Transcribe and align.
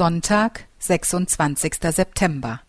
Sonntag, 0.00 0.64
26. 0.78 1.74
September. 1.90 2.62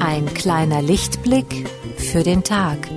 Ein 0.00 0.26
kleiner 0.34 0.82
Lichtblick 0.82 1.68
für 1.96 2.24
den 2.24 2.42
Tag. 2.42 2.95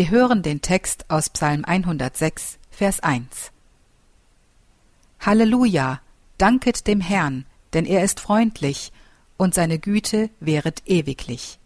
Wir 0.00 0.08
hören 0.08 0.42
den 0.42 0.62
Text 0.62 1.04
aus 1.10 1.28
Psalm 1.28 1.62
106, 1.66 2.56
Vers 2.70 3.00
1. 3.00 3.52
Halleluja, 5.20 6.00
danket 6.38 6.86
dem 6.86 7.02
Herrn, 7.02 7.44
denn 7.74 7.84
er 7.84 8.02
ist 8.02 8.18
freundlich, 8.18 8.92
und 9.36 9.52
seine 9.52 9.78
Güte 9.78 10.30
wäret 10.40 10.84
ewiglich. 10.86 11.58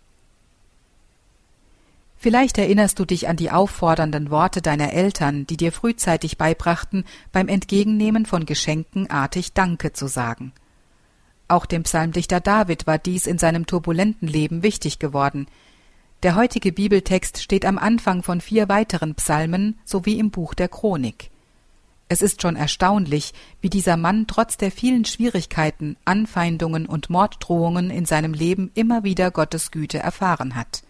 Vielleicht 2.16 2.58
erinnerst 2.58 2.98
du 2.98 3.04
dich 3.04 3.28
an 3.28 3.36
die 3.36 3.52
auffordernden 3.52 4.32
Worte 4.32 4.60
deiner 4.60 4.92
Eltern, 4.92 5.46
die 5.46 5.56
dir 5.56 5.70
frühzeitig 5.70 6.36
beibrachten, 6.36 7.04
beim 7.30 7.46
Entgegennehmen 7.46 8.26
von 8.26 8.46
Geschenken 8.46 9.08
artig 9.08 9.52
Danke 9.52 9.92
zu 9.92 10.08
sagen. 10.08 10.52
Auch 11.46 11.66
dem 11.66 11.84
Psalmdichter 11.84 12.40
David 12.40 12.88
war 12.88 12.98
dies 12.98 13.28
in 13.28 13.38
seinem 13.38 13.66
turbulenten 13.66 14.26
Leben 14.26 14.64
wichtig 14.64 14.98
geworden– 14.98 15.46
der 16.24 16.36
heutige 16.36 16.72
Bibeltext 16.72 17.42
steht 17.42 17.66
am 17.66 17.76
Anfang 17.76 18.22
von 18.22 18.40
vier 18.40 18.70
weiteren 18.70 19.14
Psalmen 19.14 19.78
sowie 19.84 20.18
im 20.18 20.30
Buch 20.30 20.54
der 20.54 20.68
Chronik. 20.68 21.30
Es 22.08 22.22
ist 22.22 22.40
schon 22.40 22.56
erstaunlich, 22.56 23.34
wie 23.60 23.68
dieser 23.68 23.98
Mann 23.98 24.26
trotz 24.26 24.56
der 24.56 24.70
vielen 24.70 25.04
Schwierigkeiten, 25.04 25.96
Anfeindungen 26.06 26.86
und 26.86 27.10
Morddrohungen 27.10 27.90
in 27.90 28.06
seinem 28.06 28.32
Leben 28.32 28.70
immer 28.74 29.04
wieder 29.04 29.30
Gottes 29.30 29.70
Güte 29.70 29.98
erfahren 29.98 30.54
hat. 30.54 30.82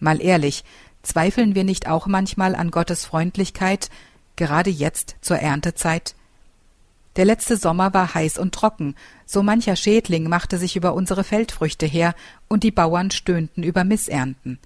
Mal 0.00 0.20
ehrlich, 0.20 0.64
zweifeln 1.02 1.54
wir 1.54 1.62
nicht 1.62 1.86
auch 1.86 2.08
manchmal 2.08 2.56
an 2.56 2.72
Gottes 2.72 3.04
Freundlichkeit, 3.04 3.90
gerade 4.34 4.70
jetzt 4.70 5.14
zur 5.20 5.38
Erntezeit? 5.38 6.16
Der 7.16 7.24
letzte 7.26 7.56
Sommer 7.56 7.92
war 7.92 8.14
heiß 8.14 8.38
und 8.38 8.54
trocken, 8.54 8.94
so 9.26 9.42
mancher 9.42 9.76
Schädling 9.76 10.28
machte 10.28 10.56
sich 10.56 10.76
über 10.76 10.94
unsere 10.94 11.24
Feldfrüchte 11.24 11.86
her, 11.86 12.14
und 12.48 12.62
die 12.62 12.70
Bauern 12.70 13.10
stöhnten 13.10 13.62
über 13.62 13.84
Missernten. 13.84 14.58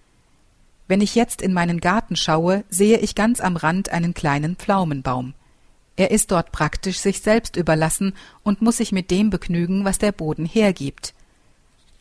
Wenn 0.88 1.00
ich 1.00 1.16
jetzt 1.16 1.42
in 1.42 1.52
meinen 1.52 1.80
Garten 1.80 2.14
schaue, 2.14 2.64
sehe 2.68 2.98
ich 2.98 3.16
ganz 3.16 3.40
am 3.40 3.56
Rand 3.56 3.88
einen 3.88 4.14
kleinen 4.14 4.54
Pflaumenbaum. 4.54 5.34
Er 5.96 6.10
ist 6.10 6.30
dort 6.30 6.52
praktisch 6.52 6.98
sich 6.98 7.20
selbst 7.20 7.56
überlassen 7.56 8.14
und 8.44 8.62
muss 8.62 8.76
sich 8.76 8.92
mit 8.92 9.10
dem 9.10 9.30
begnügen, 9.30 9.84
was 9.84 9.98
der 9.98 10.12
Boden 10.12 10.46
hergibt. 10.46 11.14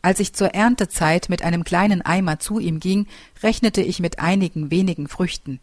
Als 0.02 0.20
ich 0.20 0.34
zur 0.34 0.54
Erntezeit 0.54 1.28
mit 1.28 1.42
einem 1.42 1.64
kleinen 1.64 2.02
Eimer 2.02 2.38
zu 2.38 2.60
ihm 2.60 2.78
ging, 2.78 3.08
rechnete 3.42 3.82
ich 3.82 3.98
mit 3.98 4.20
einigen 4.20 4.70
wenigen 4.70 5.08
Früchten. 5.08 5.58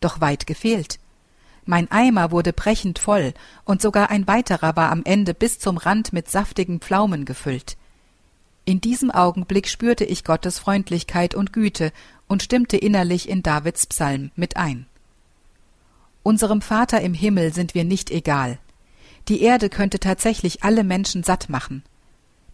Doch 0.00 0.20
weit 0.20 0.46
gefehlt. 0.46 0.98
Mein 1.64 1.90
Eimer 1.90 2.30
wurde 2.30 2.52
brechend 2.52 2.98
voll, 2.98 3.34
und 3.64 3.82
sogar 3.82 4.10
ein 4.10 4.26
weiterer 4.26 4.76
war 4.76 4.90
am 4.90 5.02
Ende 5.04 5.34
bis 5.34 5.58
zum 5.58 5.76
Rand 5.76 6.12
mit 6.12 6.30
saftigen 6.30 6.80
Pflaumen 6.80 7.24
gefüllt. 7.24 7.76
In 8.64 8.80
diesem 8.80 9.10
Augenblick 9.10 9.68
spürte 9.68 10.04
ich 10.04 10.24
Gottes 10.24 10.58
Freundlichkeit 10.58 11.34
und 11.34 11.52
Güte 11.52 11.92
und 12.28 12.42
stimmte 12.42 12.76
innerlich 12.76 13.28
in 13.28 13.42
Davids 13.42 13.86
Psalm 13.86 14.30
mit 14.36 14.56
ein. 14.56 14.86
Unserem 16.22 16.60
Vater 16.60 17.00
im 17.00 17.14
Himmel 17.14 17.52
sind 17.52 17.74
wir 17.74 17.84
nicht 17.84 18.10
egal. 18.10 18.58
Die 19.28 19.42
Erde 19.42 19.70
könnte 19.70 19.98
tatsächlich 19.98 20.62
alle 20.62 20.84
Menschen 20.84 21.22
satt 21.22 21.48
machen. 21.48 21.82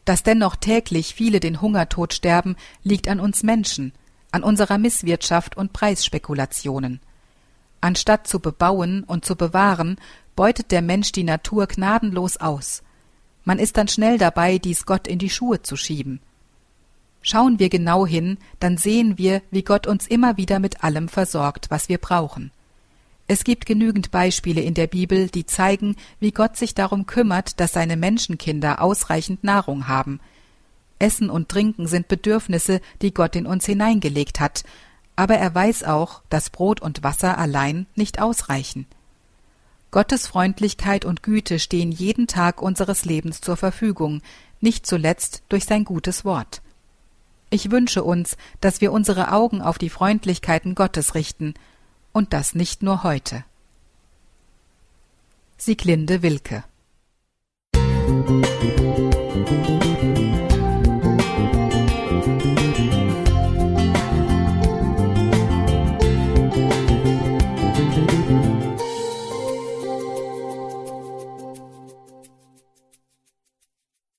Dass 0.05 0.22
dennoch 0.22 0.56
täglich 0.56 1.15
viele 1.15 1.41
den 1.41 1.61
Hungertod 1.61 2.15
sterben, 2.15 2.56
liegt 2.83 3.09
an 3.09 3.19
uns 3.19 3.43
Menschen, 3.43 3.93
an 4.31 4.43
unserer 4.43 4.78
Misswirtschaft 4.78 5.56
und 5.56 5.72
Preisspekulationen. 5.72 7.00
Anstatt 7.81 8.26
zu 8.26 8.41
bebauen 8.41 9.04
und 9.04 9.25
zu 9.25 9.37
bewahren, 9.37 9.97
beutet 10.34 10.70
der 10.70 10.82
Mensch 10.82 11.12
die 11.12 11.25
Natur 11.25 11.66
gnadenlos 11.66 12.37
aus. 12.37 12.82
Man 13.44 13.59
ist 13.59 13.76
dann 13.76 13.88
schnell 13.88 14.19
dabei, 14.19 14.59
dies 14.59 14.87
Gott 14.87 15.06
in 15.06 15.19
die 15.19 15.31
Schuhe 15.31 15.62
zu 15.62 15.76
schieben. 15.76 16.20
Schauen 17.22 17.59
wir 17.59 17.69
genau 17.69 18.06
hin, 18.06 18.38
dann 18.60 18.76
sehen 18.76 19.19
wir, 19.19 19.42
wie 19.50 19.62
Gott 19.62 19.86
uns 19.86 20.06
immer 20.06 20.36
wieder 20.36 20.59
mit 20.59 20.84
allem 20.84 21.09
versorgt, 21.09 21.70
was 21.70 21.88
wir 21.88 21.98
brauchen. 21.98 22.53
Es 23.28 23.42
gibt 23.42 23.66
genügend 23.66 24.12
Beispiele 24.12 24.60
in 24.60 24.75
der 24.75 24.86
Bibel, 24.86 25.28
die 25.28 25.47
zeigen, 25.47 25.97
wie 26.20 26.31
Gott 26.31 26.56
sich 26.56 26.75
darum 26.75 27.06
kümmert, 27.06 27.59
dass 27.59 27.72
seine 27.72 27.97
Menschenkinder 27.97 28.81
ausreichend 28.81 29.42
Nahrung 29.42 29.88
haben. 29.88 30.20
Essen 31.00 31.28
und 31.28 31.48
Trinken 31.48 31.88
sind 31.88 32.09
Bedürfnisse, 32.09 32.81
die 33.03 33.12
Gott 33.12 33.34
in 33.34 33.47
uns 33.47 33.66
hineingelegt 33.66 34.38
hat, 34.38 34.62
aber 35.16 35.37
er 35.37 35.54
weiß 35.54 35.84
auch, 35.84 36.22
dass 36.28 36.50
Brot 36.50 36.81
und 36.81 37.03
Wasser 37.03 37.38
allein 37.38 37.87
nicht 37.94 38.21
ausreichen. 38.21 38.87
Gottes 39.91 40.27
Freundlichkeit 40.27 41.04
und 41.04 41.22
Güte 41.22 41.59
stehen 41.59 41.91
jeden 41.91 42.27
Tag 42.27 42.60
unseres 42.60 43.04
Lebens 43.06 43.41
zur 43.41 43.56
Verfügung, 43.56 44.21
nicht 44.60 44.87
zuletzt 44.87 45.43
durch 45.49 45.65
sein 45.65 45.84
gutes 45.84 46.25
Wort. 46.25 46.60
Ich 47.49 47.71
wünsche 47.71 48.04
uns, 48.04 48.37
dass 48.60 48.81
wir 48.81 48.93
unsere 48.93 49.32
Augen 49.32 49.62
auf 49.62 49.78
die 49.78 49.91
Freundlichkeiten 49.91 50.75
Gottes 50.75 51.15
richten, 51.15 51.54
und 52.12 52.33
das 52.33 52.54
nicht 52.54 52.83
nur 52.83 53.03
heute. 53.03 53.44
Sieglinde 55.59 56.22
Wilke 56.22 56.65